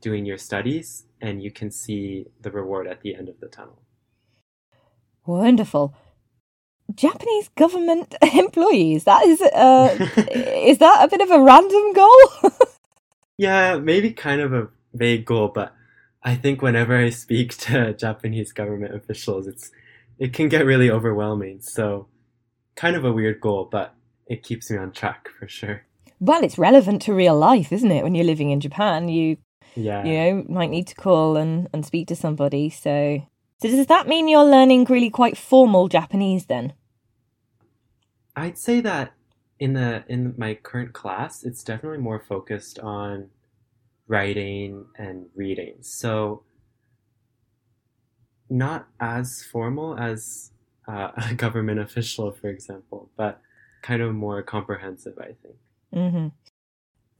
doing 0.01 0.25
your 0.25 0.37
studies 0.37 1.05
and 1.21 1.41
you 1.41 1.51
can 1.51 1.71
see 1.71 2.25
the 2.41 2.51
reward 2.51 2.87
at 2.87 3.01
the 3.01 3.15
end 3.15 3.29
of 3.29 3.39
the 3.39 3.47
tunnel. 3.47 3.81
Wonderful. 5.25 5.93
Japanese 6.95 7.49
government 7.55 8.15
employees. 8.33 9.03
That 9.05 9.25
is, 9.25 9.41
uh, 9.41 9.95
is 10.31 10.79
that 10.79 11.03
a 11.03 11.07
bit 11.07 11.21
of 11.21 11.31
a 11.31 11.41
random 11.41 11.93
goal? 11.93 12.51
yeah, 13.37 13.77
maybe 13.77 14.11
kind 14.11 14.41
of 14.41 14.53
a 14.53 14.67
vague 14.93 15.25
goal, 15.25 15.49
but 15.49 15.73
I 16.23 16.35
think 16.35 16.61
whenever 16.61 16.95
I 16.95 17.09
speak 17.09 17.57
to 17.59 17.93
Japanese 17.93 18.51
government 18.51 18.95
officials, 18.95 19.47
it's 19.47 19.71
it 20.19 20.33
can 20.33 20.49
get 20.49 20.65
really 20.65 20.91
overwhelming. 20.91 21.61
So, 21.61 22.07
kind 22.75 22.95
of 22.95 23.03
a 23.03 23.11
weird 23.11 23.41
goal, 23.41 23.67
but 23.71 23.95
it 24.27 24.43
keeps 24.43 24.69
me 24.69 24.77
on 24.77 24.91
track 24.91 25.29
for 25.39 25.47
sure. 25.47 25.83
Well, 26.19 26.43
it's 26.43 26.59
relevant 26.59 27.01
to 27.03 27.13
real 27.13 27.35
life, 27.35 27.71
isn't 27.71 27.91
it? 27.91 28.03
When 28.03 28.13
you're 28.13 28.25
living 28.25 28.51
in 28.51 28.59
Japan, 28.59 29.07
you 29.07 29.37
yeah, 29.75 30.03
you 30.03 30.13
know 30.13 30.45
might 30.49 30.69
need 30.69 30.87
to 30.87 30.95
call 30.95 31.37
and 31.37 31.67
and 31.73 31.85
speak 31.85 32.07
to 32.09 32.15
somebody. 32.15 32.69
So, 32.69 33.27
so 33.61 33.67
does 33.67 33.87
that 33.87 34.07
mean 34.07 34.27
you're 34.27 34.43
learning 34.43 34.85
really 34.85 35.09
quite 35.09 35.37
formal 35.37 35.87
Japanese 35.87 36.45
then? 36.45 36.73
I'd 38.35 38.57
say 38.57 38.81
that 38.81 39.13
in 39.59 39.73
the 39.73 40.03
in 40.07 40.33
my 40.37 40.55
current 40.55 40.93
class, 40.93 41.43
it's 41.43 41.63
definitely 41.63 41.99
more 41.99 42.19
focused 42.19 42.79
on 42.79 43.29
writing 44.07 44.85
and 44.97 45.27
reading. 45.35 45.75
So 45.81 46.43
not 48.49 48.87
as 48.99 49.43
formal 49.43 49.97
as 49.97 50.51
uh, 50.87 51.11
a 51.29 51.33
government 51.33 51.79
official, 51.79 52.31
for 52.31 52.49
example, 52.49 53.09
but 53.15 53.41
kind 53.81 54.01
of 54.01 54.13
more 54.13 54.41
comprehensive, 54.43 55.17
I 55.19 55.35
think. 55.41 55.55
Mm-hmm. 55.95 56.27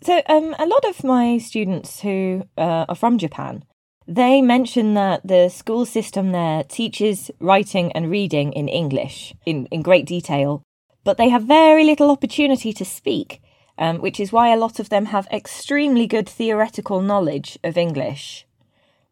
So, 0.04 0.22
um, 0.28 0.56
a 0.58 0.66
lot 0.66 0.84
of 0.86 1.04
my 1.04 1.38
students 1.38 2.02
who 2.02 2.44
uh, 2.58 2.86
are 2.90 2.96
from 2.96 3.20
Japan, 3.20 3.64
they 4.08 4.42
mention 4.42 4.96
that 4.96 5.26
the 5.26 5.50
school 5.50 5.86
system 5.86 6.32
there 6.32 6.64
teaches 6.64 7.30
writing 7.40 7.92
and 7.92 8.10
reading 8.10 8.52
in 8.54 8.68
English 8.68 9.36
in, 9.46 9.68
in 9.68 9.84
great 9.84 10.08
detail, 10.08 10.64
but 11.04 11.18
they 11.18 11.30
have 11.30 11.44
very 11.44 11.84
little 11.84 12.10
opportunity 12.10 12.74
to 12.74 12.84
speak, 12.84 13.42
um, 13.78 14.00
which 14.00 14.20
is 14.20 14.32
why 14.32 14.50
a 14.50 14.58
lot 14.58 14.80
of 14.80 14.90
them 14.90 15.06
have 15.06 15.28
extremely 15.32 16.08
good 16.08 16.28
theoretical 16.28 17.02
knowledge 17.02 17.60
of 17.64 17.78
English. 17.78 18.48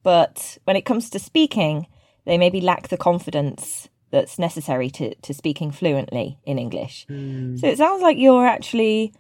But 0.02 0.58
when 0.64 0.76
it 0.76 0.86
comes 0.86 1.12
to 1.12 1.20
speaking, 1.20 1.86
they 2.26 2.38
maybe 2.38 2.62
lack 2.62 2.88
the 2.88 2.98
confidence 2.98 3.90
that's 4.12 4.40
necessary 4.40 4.90
to, 4.90 5.14
to 5.14 5.34
speaking 5.36 5.72
fluently 5.72 6.40
in 6.46 6.58
English. 6.58 7.06
Mm. 7.10 7.60
So 7.60 7.68
it 7.68 7.78
sounds 7.78 8.02
like 8.02 8.18
you're 8.18 8.48
actually 8.48 9.14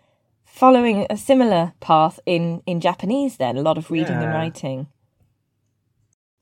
following 0.51 1.07
a 1.09 1.17
similar 1.17 1.73
path 1.79 2.19
in, 2.25 2.61
in 2.65 2.81
Japanese 2.81 3.37
then, 3.37 3.57
a 3.57 3.61
lot 3.61 3.77
of 3.77 3.91
reading 3.91 4.21
and 4.21 4.33
writing. 4.33 4.87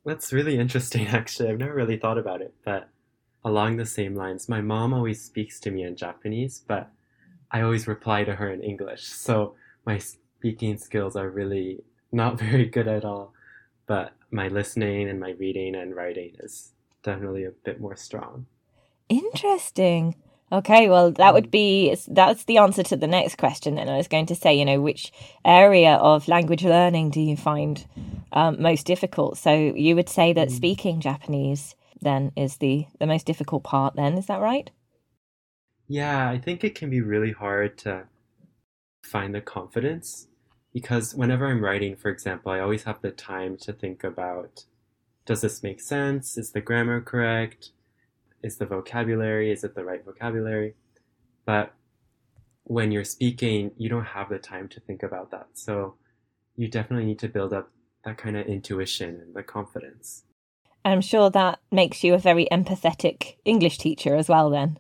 That's 0.06 0.32
really 0.32 0.58
interesting, 0.58 1.08
actually. 1.20 1.50
I've 1.50 1.60
never 1.60 1.74
really 1.74 1.98
thought 1.98 2.18
about 2.18 2.42
it, 2.42 2.54
but 2.64 2.90
along 3.44 3.78
the 3.78 3.86
same 3.86 4.16
lines. 4.16 4.50
My 4.50 4.62
mom 4.62 4.94
always 4.94 5.22
speaks 5.22 5.60
to 5.62 5.72
me 5.72 5.84
in 5.84 5.96
Japanese, 5.96 6.64
but 6.68 6.90
I 7.52 7.62
always 7.62 7.88
reply 7.88 8.24
to 8.24 8.36
her 8.36 8.52
in 8.52 8.62
English. 8.64 9.04
So 9.04 9.56
my 9.86 10.00
speaking 10.00 10.78
skills 10.78 11.16
are 11.16 11.30
really 11.30 11.84
not 12.12 12.40
very 12.40 12.66
good 12.66 12.88
at 12.88 13.06
all. 13.06 13.34
But 13.86 14.14
my 14.32 14.48
listening 14.50 15.10
and 15.10 15.20
my 15.20 15.32
reading 15.32 15.76
and 15.76 15.96
writing 15.96 16.36
is 16.40 16.74
definitely 17.04 17.46
a 17.46 17.52
bit 17.52 17.80
more 17.80 17.96
strong. 17.96 18.48
Interesting. 19.08 20.16
Okay, 20.50 20.88
well, 20.88 21.12
that 21.12 21.34
would 21.34 21.52
be 21.52 21.96
that's 22.08 22.46
the 22.46 22.58
answer 22.58 22.82
to 22.84 22.96
the 22.96 23.08
next 23.08 23.38
question. 23.38 23.76
Then 23.76 23.90
I 23.90 23.98
was 23.98 24.08
going 24.08 24.28
to 24.28 24.36
say, 24.36 24.58
you 24.58 24.64
know, 24.64 24.80
which 24.80 25.12
area 25.44 25.96
of 25.96 26.30
language 26.30 26.64
learning 26.64 27.10
do 27.10 27.20
you 27.20 27.36
find 27.36 27.86
um, 28.32 28.62
most 28.62 28.86
difficult? 28.86 29.38
So 29.38 29.54
you 29.54 29.96
would 29.96 30.08
say 30.08 30.32
that 30.34 30.48
mm. 30.48 30.52
speaking 30.52 31.02
Japanese 31.02 31.76
then 32.02 32.32
is 32.38 32.58
the 32.58 32.86
the 33.00 33.08
most 33.08 33.26
difficult 33.26 33.64
part. 33.64 33.96
Then 33.98 34.18
is 34.18 34.28
that 34.28 34.40
right? 34.40 34.72
Yeah, 35.88 36.30
I 36.30 36.38
think 36.38 36.64
it 36.64 36.76
can 36.76 36.90
be 36.90 37.02
really 37.02 37.32
hard 37.34 37.78
to 37.80 38.06
find 39.04 39.36
the 39.36 39.42
confidence 39.42 40.28
because 40.74 41.16
whenever 41.16 41.48
I'm 41.48 41.64
writing, 41.64 41.96
for 41.96 42.10
example, 42.10 42.52
I 42.52 42.60
always 42.60 42.84
have 42.84 43.02
the 43.02 43.12
time 43.12 43.58
to 43.58 43.74
think 43.74 44.04
about 44.04 44.66
does 45.26 45.42
this 45.42 45.62
make 45.62 45.82
sense? 45.82 46.38
Is 46.38 46.52
the 46.52 46.62
grammar 46.62 47.02
correct? 47.02 47.72
Is 48.44 48.58
the 48.58 48.66
vocabulary, 48.66 49.52
is 49.52 49.64
it 49.64 49.76
the 49.76 49.84
right 49.84 50.04
vocabulary? 50.06 50.76
But 51.46 51.74
when 52.64 52.92
you're 52.92 53.04
speaking, 53.04 53.72
you 53.78 53.90
don't 53.90 54.06
have 54.06 54.30
the 54.30 54.38
time 54.38 54.68
to 54.70 54.80
think 54.82 55.04
about 55.04 55.32
that. 55.32 55.48
So 55.54 55.96
you 56.56 56.68
definitely 56.68 57.06
need 57.06 57.20
to 57.20 57.30
build 57.30 57.54
up 57.54 57.72
that 58.04 58.18
kind 58.18 58.38
of 58.38 58.46
intuition 58.46 59.22
and 59.22 59.36
the 59.36 59.44
confidence. 59.44 60.24
I'm 60.84 61.02
sure 61.02 61.30
that 61.30 61.60
makes 61.72 62.04
you 62.04 62.14
a 62.14 62.18
very 62.18 62.48
empathetic 62.52 63.36
English 63.46 63.78
teacher 63.78 64.16
as 64.16 64.30
well, 64.30 64.50
then. 64.50 64.80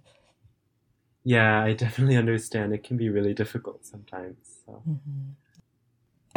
Yeah, 1.24 1.62
I 1.64 1.74
definitely 1.74 2.16
understand. 2.26 2.74
It 2.74 2.84
can 2.84 2.98
be 2.98 3.10
really 3.10 3.34
difficult 3.34 3.86
sometimes. 3.86 4.38
So. 4.66 4.82
Mm-hmm. 4.88 5.32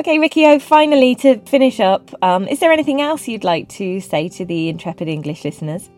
Okay, 0.00 0.18
Rikio, 0.18 0.60
finally 0.60 1.14
to 1.16 1.38
finish 1.40 1.78
up, 1.78 2.10
um, 2.22 2.48
is 2.48 2.58
there 2.58 2.72
anything 2.72 3.00
else 3.00 3.28
you'd 3.28 3.44
like 3.44 3.68
to 3.70 4.00
say 4.00 4.28
to 4.30 4.44
the 4.44 4.68
intrepid 4.68 5.08
English 5.08 5.44
listeners? 5.44 5.90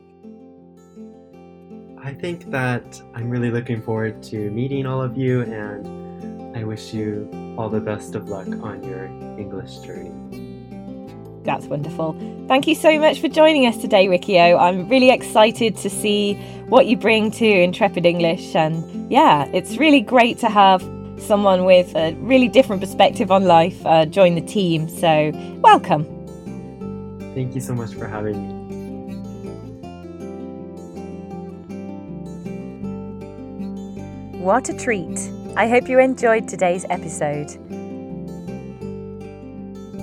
I 2.04 2.12
think 2.12 2.50
that 2.50 3.00
I'm 3.14 3.30
really 3.30 3.52
looking 3.52 3.80
forward 3.80 4.25
to 4.25 4.50
meeting 4.50 4.87
all 4.87 5.00
of 5.00 5.16
you, 5.16 5.42
and 5.42 6.56
I 6.56 6.64
wish 6.64 6.92
you 6.92 7.28
all 7.56 7.68
the 7.68 7.80
best 7.80 8.16
of 8.16 8.28
luck 8.28 8.49
on 8.49 8.82
your 8.82 9.04
English 9.38 9.78
journey. 9.78 10.11
That's 11.44 11.66
wonderful. 11.66 12.16
Thank 12.49 12.66
you 12.66 12.75
so 12.75 12.99
much 12.99 13.21
for 13.21 13.28
joining 13.28 13.66
us 13.66 13.76
today, 13.76 14.09
Rikio. 14.09 14.59
I'm 14.59 14.88
really 14.88 15.11
excited 15.11 15.76
to 15.76 15.88
see 15.88 16.35
what 16.68 16.87
you 16.87 16.97
bring 16.97 17.30
to 17.32 17.47
Intrepid 17.47 18.04
English. 18.04 18.56
And 18.56 19.11
yeah, 19.11 19.49
it's 19.52 19.76
really 19.76 20.00
great 20.00 20.38
to 20.38 20.49
have 20.49 20.82
someone 21.18 21.64
with 21.64 21.94
a 21.94 22.14
really 22.14 22.49
different 22.49 22.82
perspective 22.82 23.30
on 23.30 23.44
life 23.44 23.85
uh, 23.87 24.06
join 24.06 24.35
the 24.35 24.40
team. 24.40 24.88
So, 24.88 25.30
welcome. 25.61 26.04
Thank 27.35 27.54
you 27.54 27.61
so 27.61 27.75
much 27.75 27.94
for 27.94 28.09
having 28.09 28.56
me. 28.56 28.62
What 34.42 34.68
a 34.68 34.75
treat! 34.75 35.30
I 35.56 35.68
hope 35.68 35.88
you 35.88 36.00
enjoyed 36.00 36.49
today's 36.49 36.84
episode. 36.90 37.46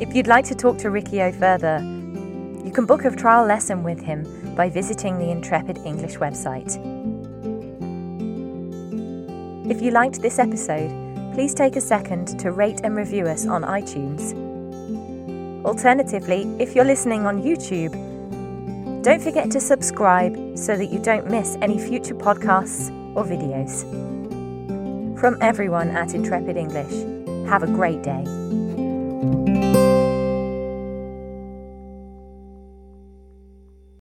If 0.02 0.16
you'd 0.16 0.28
like 0.28 0.46
to 0.46 0.56
talk 0.56 0.78
to 0.78 0.88
Rikio 0.88 1.38
further, 1.38 1.80
you 2.66 2.72
can 2.72 2.86
book 2.86 3.04
a 3.04 3.14
trial 3.14 3.46
lesson 3.46 3.84
with 3.84 4.00
him 4.00 4.56
by 4.56 4.70
visiting 4.70 5.20
the 5.20 5.30
Intrepid 5.30 5.80
English 5.80 6.20
website. 6.20 6.78
If 9.70 9.82
you 9.82 9.92
liked 9.92 10.22
this 10.22 10.40
episode, 10.40 10.90
please 11.34 11.54
take 11.54 11.76
a 11.76 11.82
second 11.82 12.40
to 12.40 12.54
rate 12.54 12.80
and 12.86 12.96
review 12.96 13.26
us 13.26 13.46
on 13.46 13.64
iTunes. 13.64 14.34
Alternatively, 15.66 16.50
if 16.60 16.76
you're 16.76 16.86
listening 16.86 17.26
on 17.26 17.44
YouTube, 17.44 17.92
don't 19.04 19.22
forget 19.22 19.52
to 19.52 19.60
subscribe 19.60 20.58
so 20.58 20.78
that 20.78 20.86
you 20.86 21.00
don't 21.00 21.30
miss 21.30 21.58
any 21.62 21.78
future 21.78 22.16
podcasts 22.16 22.90
or 23.18 23.26
videos. 23.26 24.19
From 25.20 25.38
everyone 25.42 25.90
at 25.90 26.14
Intrepid 26.14 26.56
English, 26.56 26.94
have 27.50 27.62
a 27.62 27.68
great 27.68 28.02
day. 28.04 28.24